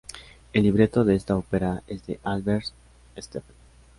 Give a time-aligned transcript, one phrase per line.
[0.51, 2.65] El libreto de esta ópera es de Albert
[3.19, 3.55] Steffen.